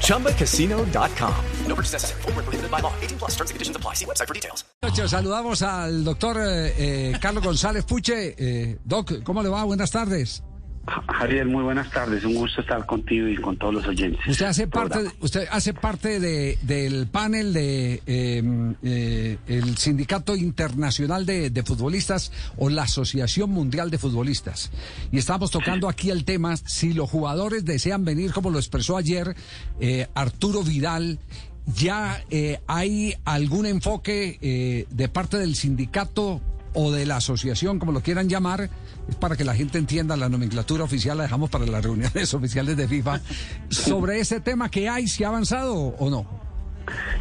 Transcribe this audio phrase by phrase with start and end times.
[0.00, 1.34] ChumbaCasino.com.
[1.68, 2.22] No purchase necessary.
[2.22, 2.92] Full prohibited by law.
[3.02, 3.94] 18 plus terms and conditions apply.
[3.94, 4.64] See website for details.
[5.10, 8.34] Saludamos al doctor eh, eh, Carlos González Puche.
[8.38, 9.64] Eh, doc, ¿cómo le va?
[9.64, 10.42] Buenas tardes.
[10.86, 12.24] Javier, muy buenas tardes.
[12.24, 14.20] Un gusto estar contigo y con todos los oyentes.
[14.26, 21.24] Usted hace parte, usted hace parte de, del panel de em, eh, el Sindicato Internacional
[21.24, 24.70] de, de, Futbolistas o la Asociación Mundial de Futbolistas.
[25.10, 29.34] Y estamos tocando aquí el tema si los jugadores desean venir, como lo expresó ayer
[29.80, 31.18] eh, Arturo Vidal.
[31.66, 36.42] ¿Ya eh, hay algún enfoque eh, de parte del sindicato
[36.74, 38.68] o de la asociación, como lo quieran llamar,
[39.08, 42.76] es para que la gente entienda la nomenclatura oficial, la dejamos para las reuniones oficiales
[42.76, 43.20] de FIFA,
[43.68, 46.44] sobre ese tema que hay, si ha avanzado o no.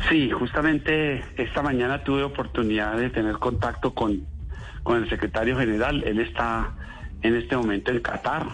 [0.10, 4.26] Sí, justamente esta mañana tuve oportunidad de tener contacto con,
[4.84, 6.04] con el secretario general.
[6.06, 6.74] Él está
[7.22, 8.46] en este momento en Qatar,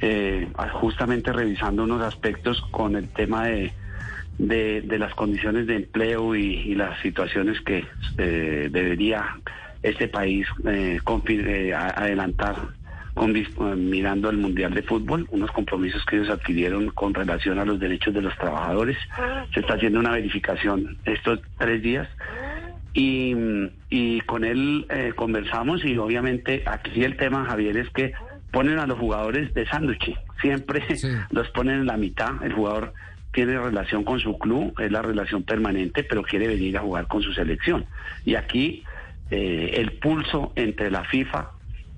[0.00, 3.72] eh, justamente revisando unos aspectos con el tema de,
[4.38, 7.84] de, las condiciones de empleo y, y las situaciones que
[8.18, 9.38] eh, debería
[9.82, 10.98] este país eh,
[11.28, 12.56] eh, adelantar
[13.14, 17.64] con, eh, mirando al Mundial de Fútbol, unos compromisos que ellos adquirieron con relación a
[17.64, 18.96] los derechos de los trabajadores.
[19.54, 22.08] Se está haciendo una verificación estos tres días
[22.94, 23.34] y,
[23.90, 28.12] y con él conversamos y obviamente aquí el tema, Javier, es que
[28.50, 30.82] ponen a los jugadores de sándwich, siempre
[31.30, 32.94] los ponen en la mitad, el jugador
[33.32, 37.22] tiene relación con su club, es la relación permanente, pero quiere venir a jugar con
[37.22, 37.84] su selección.
[38.24, 38.82] Y aquí
[39.30, 41.50] eh, el pulso entre la FIFA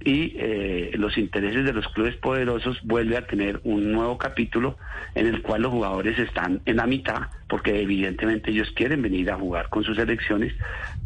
[0.03, 4.79] y eh, los intereses de los clubes poderosos vuelve a tener un nuevo capítulo
[5.15, 9.37] en el cual los jugadores están en la mitad, porque evidentemente ellos quieren venir a
[9.37, 10.55] jugar con sus selecciones,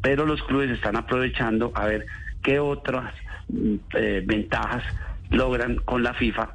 [0.01, 2.07] pero los clubes están aprovechando a ver
[2.43, 3.13] qué otras
[3.49, 4.85] mm, eh, ventajas
[5.31, 6.55] logran con la FIFA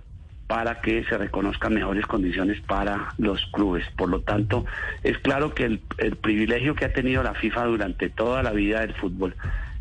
[0.49, 3.85] para que se reconozcan mejores condiciones para los clubes.
[3.95, 4.65] Por lo tanto,
[5.03, 5.79] es claro que el,
[6.23, 9.35] privilegio que ha tenido la FIFA durante toda la vida del fútbol,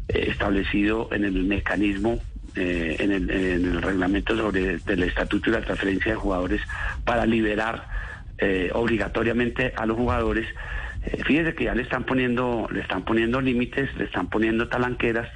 [0.08, 2.20] eh, establecido en el mecanismo,
[2.54, 6.60] eh, en, el, reglamento sobre el estatuto y la transferencia de jugadores,
[7.02, 7.88] para liberar
[8.36, 10.46] eh, obligatoriamente a los jugadores,
[11.24, 15.30] fíjese que ya le están poniendo, le están poniendo límites, le están poniendo talanqueras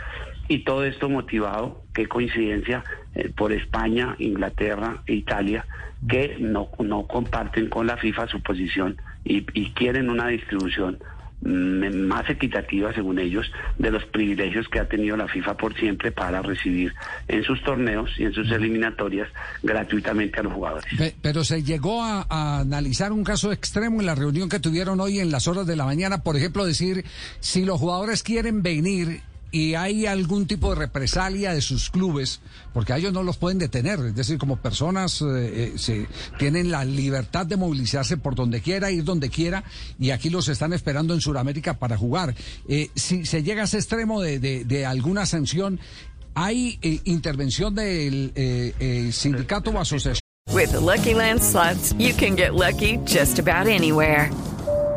[0.48, 5.66] y todo esto motivado, qué coincidencia, eh, por España, Inglaterra e Italia,
[6.08, 10.98] que no, no comparten con la FIFA su posición y, y quieren una distribución
[11.42, 16.10] mm, más equitativa, según ellos, de los privilegios que ha tenido la FIFA por siempre
[16.10, 16.92] para recibir
[17.28, 19.28] en sus torneos y en sus eliminatorias
[19.62, 20.86] gratuitamente a los jugadores.
[21.20, 25.20] Pero se llegó a, a, analizar un caso extremo en la reunión que tuvieron hoy
[25.20, 27.04] en las horas de la mañana, por ejemplo, decir,
[27.41, 29.20] si los jugadores quieren venir
[29.53, 32.41] y hay algún tipo de represalia de sus clubes,
[32.73, 36.09] porque a ellos no los pueden detener, es decir, como personas eh, eh, se,
[36.39, 39.63] tienen la libertad de movilizarse por donde quiera, ir donde quiera,
[39.99, 42.35] y aquí los están esperando en Sudamérica para jugar.
[42.67, 45.79] Eh, si se llega a ese extremo de, de, alguna sanción,
[46.34, 48.33] ¿hay intervención del
[49.13, 50.23] sindicato o asociación?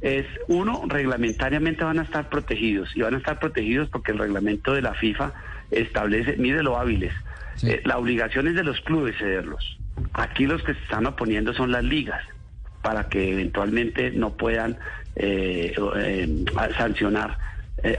[0.00, 4.72] es uno, reglamentariamente van a estar protegidos y van a estar protegidos porque el reglamento
[4.72, 5.32] de la FIFA
[5.70, 7.12] establece, mire lo hábiles,
[7.62, 9.78] eh, la obligación es de los clubes cederlos.
[10.12, 12.22] Aquí los que se están oponiendo son las ligas
[12.82, 14.78] para que eventualmente no puedan
[15.16, 16.44] eh, eh,
[16.76, 17.36] sancionar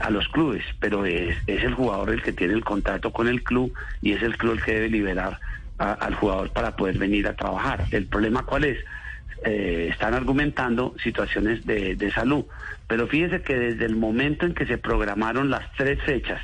[0.02, 3.42] a los clubes, pero es, es, el jugador el que tiene el contrato con el
[3.42, 5.40] club y es el club el que debe liberar
[5.78, 7.86] al jugador para poder venir a trabajar.
[7.90, 8.78] El problema cuál es?
[9.44, 12.44] Eh, están argumentando situaciones de, salud.
[12.86, 16.40] Pero fíjese que desde el momento en que se programaron las tres fechas,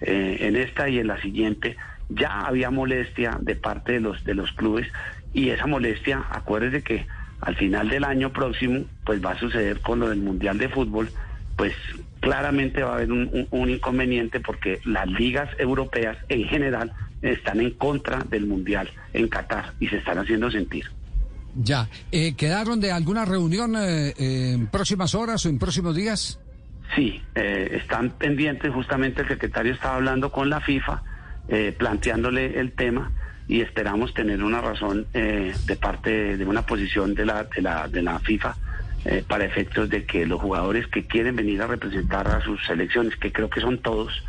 [0.00, 1.76] eh, en esta y en la siguiente,
[2.08, 4.86] ya había molestia de parte de los, de los clubes
[5.32, 7.06] y esa molestia, acuérdese que
[7.40, 11.10] al final del año próximo, pues va a suceder con lo del Mundial de Fútbol
[11.56, 11.74] pues
[12.20, 16.92] claramente va a haber un, un inconveniente porque las ligas europeas en general
[17.22, 20.84] están en contra del Mundial en Qatar y se están haciendo sentir.
[21.58, 26.38] Ya, eh, ¿quedaron de alguna reunión eh, en próximas horas o en próximos días?
[26.94, 31.02] Sí, eh, están pendientes, justamente el secretario estaba hablando con la FIFA,
[31.78, 33.12] planteándole el tema
[33.46, 38.02] y esperamos tener una razón de parte de una posición de la, de la, de
[38.02, 38.56] la FIFA
[39.28, 43.30] para efectos de que los jugadores que quieren venir a representar a sus selecciones, que
[43.30, 44.24] creo que son todos,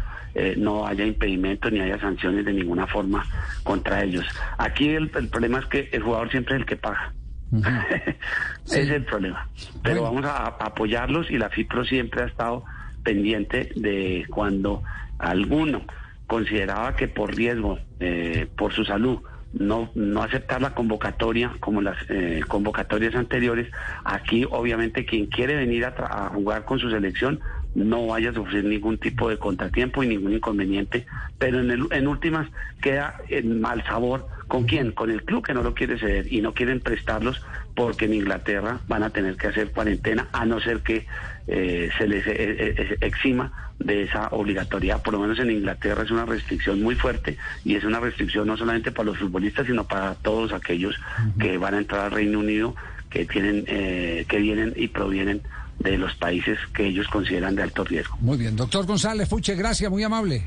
[0.57, 3.25] no haya impedimento ni haya sanciones de ninguna forma
[3.63, 4.25] contra ellos.
[4.57, 7.13] Aquí el, el problema es que el jugador siempre es el que paga.
[8.65, 9.47] Es el problema.
[9.83, 12.63] Pero vamos a, apoyarlos y la FIPRO siempre ha estado
[13.03, 14.83] pendiente de cuando
[15.17, 15.83] alguno
[16.27, 19.19] consideraba que por riesgo, eh, por su salud,
[19.53, 23.71] no, no aceptar la convocatoria como las eh, convocatorias anteriores.
[24.03, 27.39] Aquí obviamente quien quiere venir a, a, jugar con su selección
[27.77, 31.05] no vaya a sufrir ningún tipo de contratiempo y ningún inconveniente,
[31.37, 32.47] pero en, el, en últimas
[32.81, 34.91] queda en mal sabor ¿Con quién?
[34.91, 37.43] Con el club que no lo quiere ceder y no quieren prestarlos
[37.75, 41.05] porque en Inglaterra van a tener que hacer cuarentena a no ser que
[41.47, 45.01] eh, se les eh, eh, exima de esa obligatoriedad.
[45.03, 48.55] Por lo menos en Inglaterra es una restricción muy fuerte y es una restricción no
[48.55, 50.95] solamente para los futbolistas, sino para todos aquellos
[51.39, 52.73] que van a entrar al Reino Unido,
[53.09, 55.41] que tienen, que vienen y provienen
[55.79, 58.17] de los países que ellos consideran de alto riesgo.
[58.19, 60.43] Muy bien, doctor González Fuche, gracias, muy amable.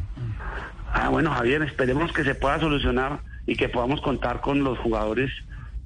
[0.93, 5.31] Ah, bueno, Javier, esperemos que se pueda solucionar y que podamos contar con los jugadores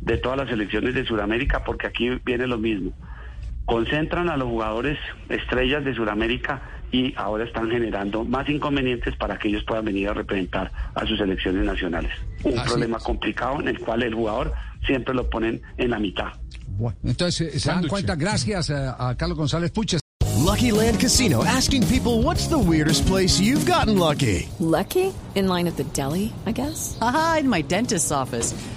[0.01, 2.93] de todas las selecciones de Sudamérica, porque aquí viene lo mismo.
[3.65, 4.99] Concentran a los jugadores
[5.29, 6.63] estrellas de Sudamérica
[6.93, 11.19] y ahora están generando más inconvenientes para que ellos puedan venir a representar a sus
[11.19, 12.13] selecciones nacionales.
[12.45, 14.53] Un problema complicado en el cual el jugador
[14.87, 16.33] siempre lo ponen en la mitad.
[16.77, 20.01] Bueno, entonces se dan cuenta, gracias a, a Carlos González Puches.
[20.45, 24.49] Lucky Land Casino asking people what's the weirdest place you've gotten lucky.
[24.61, 25.13] Lucky?
[25.35, 26.99] In line at the deli, I guess?
[27.01, 28.55] Aha, in my dentist's office.